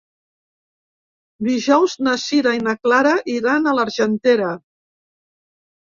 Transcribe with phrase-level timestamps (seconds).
[1.49, 4.53] Dijous na Sira i na Clara iran a l'Argentera.